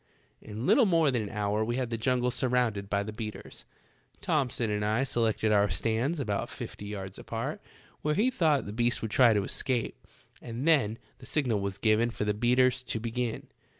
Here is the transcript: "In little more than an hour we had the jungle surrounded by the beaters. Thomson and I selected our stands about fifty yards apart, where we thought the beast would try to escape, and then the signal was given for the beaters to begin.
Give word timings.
"In 0.51 0.65
little 0.65 0.87
more 0.87 1.11
than 1.11 1.21
an 1.21 1.29
hour 1.29 1.63
we 1.63 1.75
had 1.75 1.91
the 1.91 1.95
jungle 1.97 2.31
surrounded 2.31 2.89
by 2.89 3.03
the 3.03 3.13
beaters. 3.13 3.65
Thomson 4.19 4.71
and 4.71 4.83
I 4.83 5.03
selected 5.03 5.51
our 5.51 5.69
stands 5.69 6.19
about 6.19 6.49
fifty 6.49 6.87
yards 6.87 7.19
apart, 7.19 7.61
where 8.01 8.15
we 8.15 8.31
thought 8.31 8.65
the 8.65 8.73
beast 8.73 9.03
would 9.03 9.11
try 9.11 9.31
to 9.31 9.43
escape, 9.43 10.07
and 10.41 10.67
then 10.67 10.97
the 11.19 11.27
signal 11.27 11.59
was 11.59 11.77
given 11.77 12.09
for 12.09 12.23
the 12.25 12.33
beaters 12.33 12.81
to 12.81 12.99
begin. 12.99 13.45